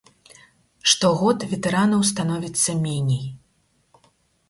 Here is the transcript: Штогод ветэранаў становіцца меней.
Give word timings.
Штогод 0.91 1.45
ветэранаў 1.53 2.01
становіцца 2.15 2.71
меней. 2.83 3.25